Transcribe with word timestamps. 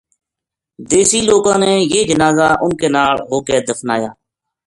دیسی 0.89 1.19
لوکاں 1.27 1.57
نے 1.63 1.71
یہ 1.93 2.01
جنازا 2.09 2.49
ان 2.63 2.71
کے 2.79 2.87
نال 2.95 3.17
ہو 3.29 3.37
کے 3.47 3.57
دفنایا 3.67 4.11